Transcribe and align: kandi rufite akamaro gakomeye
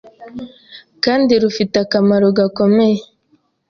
kandi 1.03 1.33
rufite 1.43 1.75
akamaro 1.83 2.27
gakomeye 2.37 2.99